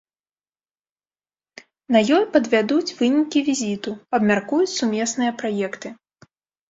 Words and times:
На 1.95 1.99
ёй 2.17 2.25
падвядуць 2.35 2.95
вынікі 3.01 3.39
візіту, 3.51 3.91
абмяркуюць 4.19 4.75
сумесныя 4.79 5.31
праекты. 5.43 5.87